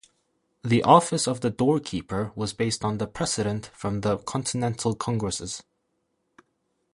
The 0.63 0.81
Office 0.81 1.27
of 1.27 1.41
the 1.41 1.51
Doorkeeper 1.51 2.31
was 2.35 2.53
based 2.53 2.83
on 2.83 2.97
precedent 2.97 3.67
from 3.67 4.01
the 4.01 4.17
Continental 4.17 4.95
Congresses. 4.95 5.61